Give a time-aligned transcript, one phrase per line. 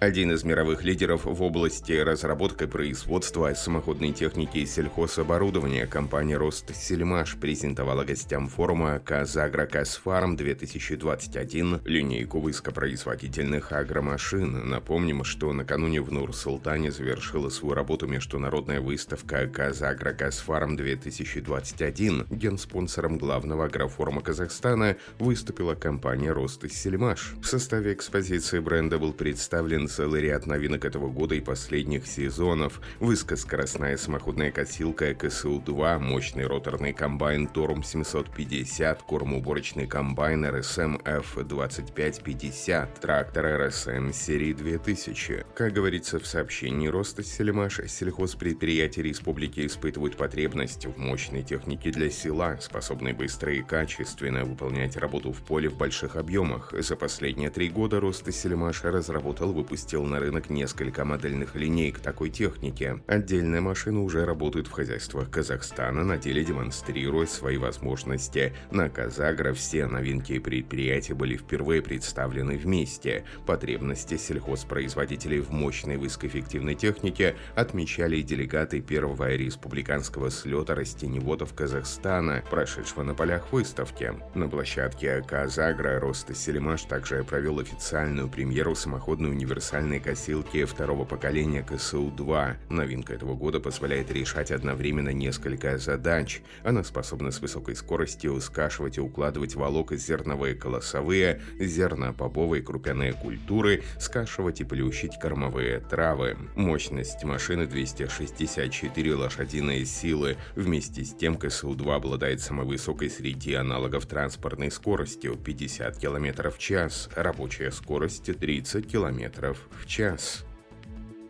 [0.00, 7.34] Один из мировых лидеров в области разработки и производства самоходной техники и сельхозоборудования компания Ростсельмаш
[7.34, 14.70] презентовала гостям форума «Казагро Казфарм 2021» линейку высокопроизводительных агромашин.
[14.70, 22.32] Напомним, что накануне в Нур-Султане завершила свою работу международная выставка «Казагро Казфарм 2021».
[22.32, 27.34] Генспонсором главного агрофорума Казахстана выступила компания Ростсельмаш.
[27.42, 32.80] В составе экспозиции бренда был представлен целый ряд новинок этого года и последних сезонов.
[33.00, 44.12] Высокоскоростная самоходная косилка КСУ-2, мощный роторный комбайн Торум 750, кормоуборочный комбайн РСМ F2550, трактор РСМ
[44.12, 45.46] серии 2000.
[45.54, 52.58] Как говорится в сообщении Роста Сельмаш, сельхозпредприятия республики испытывают потребность в мощной технике для села,
[52.60, 56.72] способной быстро и качественно выполнять работу в поле в больших объемах.
[56.78, 62.30] За последние три года Роста Сельмаш разработал выпустил выпустил на рынок несколько модельных линеек такой
[62.30, 63.00] техники.
[63.06, 68.52] Отдельные машины уже работают в хозяйствах Казахстана, на деле демонстрируя свои возможности.
[68.72, 73.24] На Казагро все новинки и предприятия были впервые представлены вместе.
[73.46, 83.14] Потребности сельхозпроизводителей в мощной высокоэффективной технике отмечали делегаты первого республиканского слета растеневодов Казахстана, прошедшего на
[83.14, 84.12] полях выставки.
[84.34, 91.62] На площадке Казагро Роста Селимаш также провел официальную премьеру самоходной универсальной универсальной косилки второго поколения
[91.62, 92.56] КСУ-2.
[92.70, 96.40] Новинка этого года позволяет решать одновременно несколько задач.
[96.64, 104.62] Она способна с высокой скоростью скашивать и укладывать волок зерновые колосовые, зернобобовые крупяные культуры, скашивать
[104.62, 106.38] и плющить кормовые травы.
[106.56, 110.38] Мощность машины 264 лошадиные силы.
[110.56, 117.10] Вместе с тем КСУ-2 обладает самой высокой среди аналогов транспортной скоростью 50 км в час,
[117.14, 120.44] рабочая скорость 30 км в час.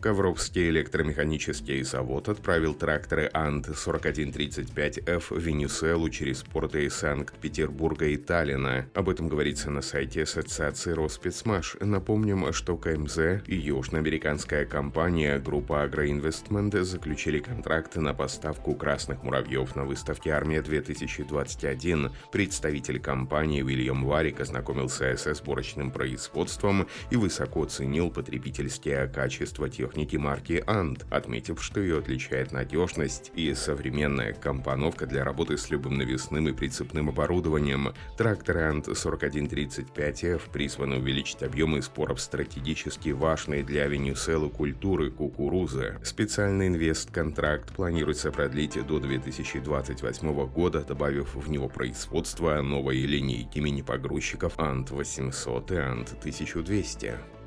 [0.00, 8.86] Ковровский электромеханический завод отправил тракторы Ант-4135F в Венесуэлу через порты Санкт-Петербурга и Таллина.
[8.94, 11.76] Об этом говорится на сайте Ассоциации Роспецмаш.
[11.80, 19.84] Напомним, что КМЗ и южноамериканская компания группа Агроинвестмент заключили контракты на поставку красных муравьев на
[19.84, 22.10] выставке «Армия-2021».
[22.32, 30.16] Представитель компании Уильям Варик ознакомился с сборочным производством и высоко ценил потребительские качества тех техники
[30.16, 36.46] марки Ant, отметив, что ее отличает надежность и современная компоновка для работы с любым навесным
[36.48, 37.88] и прицепным оборудованием.
[38.16, 45.98] Тракторы Ant 4135F призваны увеличить объемы споров стратегически важные для Венесуэлы культуры кукурузы.
[46.04, 54.92] Специальный инвест-контракт планируется продлить до 2028 года, добавив в него производство новой линейки мини-погрузчиков Ant
[54.92, 57.39] 800 и Ant 1200.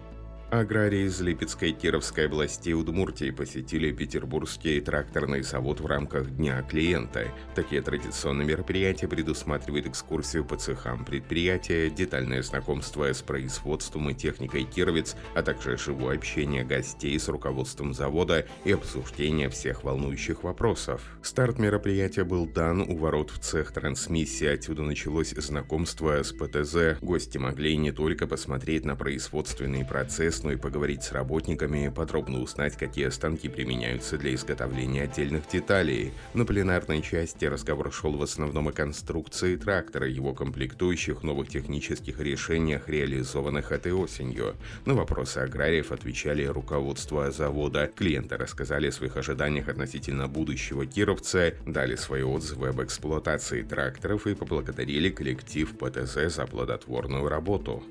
[0.59, 7.25] Аграрии из Липецкой и Кировской областей Удмуртии посетили Петербургский тракторный завод в рамках Дня клиента.
[7.55, 15.15] Такие традиционные мероприятия предусматривают экскурсию по цехам предприятия, детальное знакомство с производством и техникой кировец,
[15.33, 21.01] а также живое общение гостей с руководством завода и обсуждение всех волнующих вопросов.
[21.23, 26.99] Старт мероприятия был дан у ворот в цех трансмиссии, отсюда началось знакомство с ПТЗ.
[27.01, 32.75] Гости могли не только посмотреть на производственный процесс, но и поговорить с работниками, подробно узнать,
[32.77, 36.13] какие станки применяются для изготовления отдельных деталей.
[36.33, 42.89] На пленарной части разговор шел в основном о конструкции трактора, его комплектующих, новых технических решениях,
[42.89, 44.55] реализованных этой осенью.
[44.85, 47.89] На вопросы аграриев отвечали руководство завода.
[47.95, 54.35] Клиенты рассказали о своих ожиданиях относительно будущего кировца, дали свои отзывы об эксплуатации тракторов и
[54.35, 57.83] поблагодарили коллектив ПТЗ за плодотворную работу.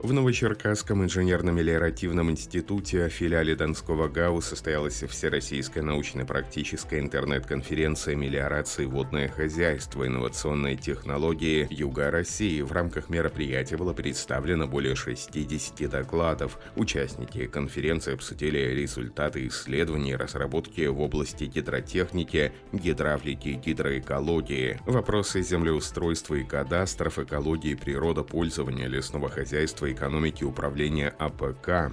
[0.00, 10.06] В Новочеркасском инженерно-мелиоративном институте, филиале Донского ГАУ, состоялась Всероссийская научно-практическая интернет-конференция «Мелиорации водное хозяйство.
[10.06, 12.60] Инновационные технологии Юга России».
[12.60, 16.58] В рамках мероприятия было представлено более 60 докладов.
[16.76, 26.34] Участники конференции обсудили результаты исследований и разработки в области гидротехники, гидравлики и гидроэкологии, вопросы землеустройства
[26.34, 31.90] и кадастров, экологии, природопользования, лесного хозяйства экономики управления АПК.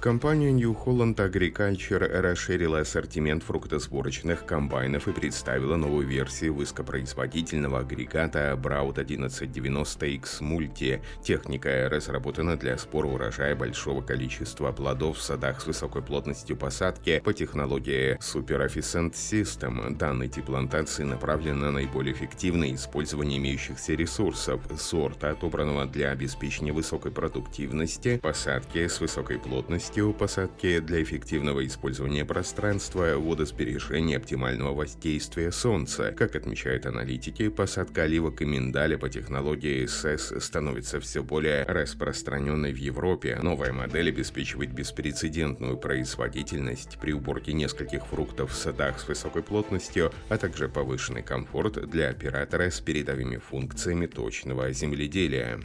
[0.00, 8.94] Компания New Holland Agriculture расширила ассортимент фруктоуборочных комбайнов и представила новую версию высокопроизводительного агрегата Braud
[8.94, 11.00] 1190X Multi.
[11.24, 17.32] Техника разработана для сбора урожая большого количества плодов в садах с высокой плотностью посадки по
[17.32, 19.96] технологии Super Efficient System.
[19.96, 27.10] Данный тип плантации направлен на наиболее эффективное использование имеющихся ресурсов сорта, отобранного для обеспечения высокой
[27.10, 36.12] продуктивности, посадки с высокой плотностью у посадки для эффективного использования пространства, водосбережения оптимального воздействия Солнца.
[36.16, 42.76] Как отмечают аналитики, посадка оливок и миндаля по технологии СС становится все более распространенной в
[42.76, 43.38] Европе.
[43.42, 50.36] Новая модель обеспечивает беспрецедентную производительность при уборке нескольких фруктов в садах с высокой плотностью, а
[50.36, 55.58] также повышенный комфорт для оператора с передовыми функциями точного земледелия.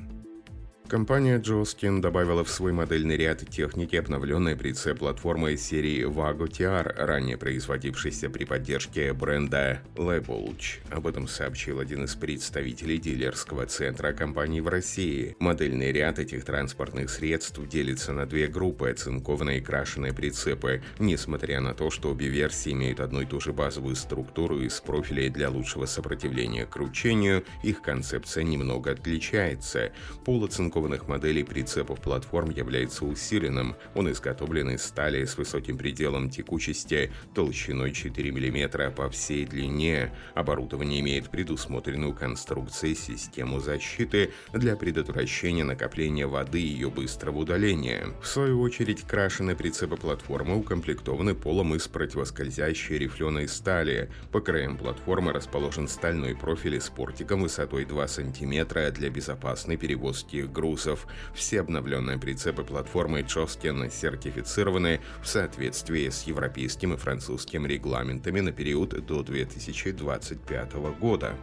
[0.93, 7.35] Компания Joskin добавила в свой модельный ряд техники обновленной прицеп платформы серии Vago TR, ранее
[7.35, 10.81] производившейся при поддержке бренда Lebolch.
[10.91, 15.35] Об этом сообщил один из представителей дилерского центра компании в России.
[15.39, 20.83] Модельный ряд этих транспортных средств делится на две группы– оцинкованные и крашеные прицепы.
[20.99, 25.31] Несмотря на то, что обе версии имеют одну и ту же базовую структуру из профилей
[25.31, 29.91] для лучшего сопротивления кручению, их концепция немного отличается.
[30.23, 33.75] Полуцинкованный линейкованных моделей прицепов платформ является усиленным.
[33.95, 40.11] Он изготовлен из стали с высоким пределом текучести толщиной 4 мм по всей длине.
[40.35, 48.07] Оборудование имеет предусмотренную конструкцией систему защиты для предотвращения накопления воды и ее быстрого удаления.
[48.21, 54.09] В свою очередь, крашеные прицепы платформы укомплектованы полом из противоскользящей рифленой стали.
[54.31, 60.62] По краям платформы расположен стальной профиль с портиком высотой 2 см для безопасной перевозки груза
[60.63, 61.07] грузов.
[61.33, 69.05] Все обновленные прицепы платформы Чоскен сертифицированы в соответствии с европейским и французским регламентами на период
[69.05, 71.35] до 2025 года.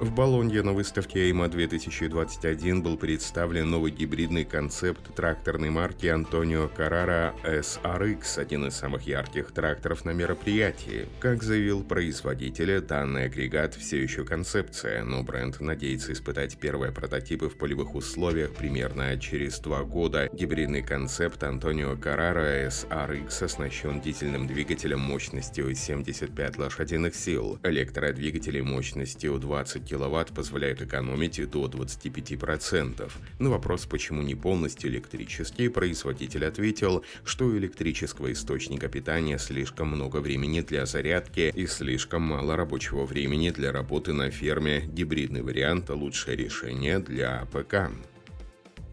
[0.00, 7.34] В Болонье на выставке EIMA 2021 был представлен новый гибридный концепт тракторной марки Антонио Carrara
[7.44, 11.06] SRX, один из самых ярких тракторов на мероприятии.
[11.20, 17.58] Как заявил производитель, данный агрегат все еще концепция, но бренд надеется испытать первые прототипы в
[17.58, 20.30] полевых условиях примерно через два года.
[20.32, 29.89] Гибридный концепт Антонио Carrara SRX оснащен дизельным двигателем мощностью 75 лошадиных сил, электродвигателем мощностью 20
[29.90, 33.10] киловатт позволяют экономить до 25%.
[33.40, 40.18] На вопрос, почему не полностью электрический, производитель ответил, что у электрического источника питания слишком много
[40.18, 44.82] времени для зарядки и слишком мало рабочего времени для работы на ферме.
[44.86, 47.90] Гибридный вариант– лучшее решение для АПК.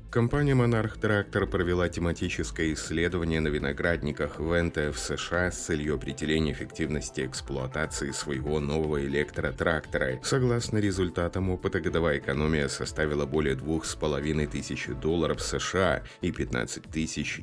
[0.09, 7.25] Компания Monarch Tractor провела тематическое исследование на виноградниках Венте в США с целью определения эффективности
[7.25, 10.21] эксплуатации своего нового электротрактора.
[10.24, 16.89] Согласно результатам опыта, годовая экономия составила более двух с половиной тысяч долларов США и 15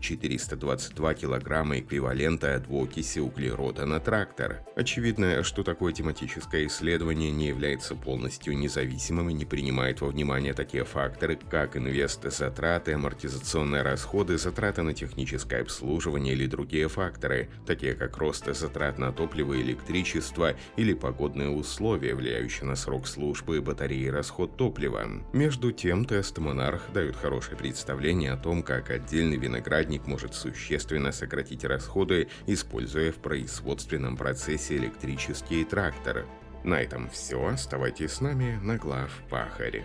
[0.01, 4.63] 422 килограмма эквивалента двуокиси углерода на трактор.
[4.75, 10.85] Очевидно, что такое тематическое исследование не является полностью независимым и не принимает во внимание такие
[10.85, 18.17] факторы, как инвест-затраты затраты, амортизационные расходы, затраты на техническое обслуживание или другие факторы, такие как
[18.17, 24.11] рост затрат на топливо и электричество или погодные условия, влияющие на срок службы батареи и
[24.11, 25.05] расход топлива.
[25.33, 31.65] Между тем, тест Монарх дает хорошее представление о том, как отдельный виноградник может существенно сократить
[31.65, 36.25] расходы, используя в производственном процессе электрические тракторы.
[36.63, 37.45] На этом все.
[37.45, 39.85] Оставайтесь с нами на глав Пахаре.